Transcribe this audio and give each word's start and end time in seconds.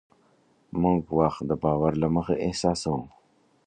موږ 0.81 1.01
وخت 1.19 1.41
د 1.49 1.51
باور 1.63 1.93
له 2.01 2.07
مخې 2.15 2.35
احساسوو. 2.45 3.03